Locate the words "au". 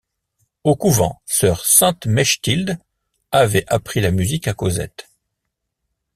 0.63-0.75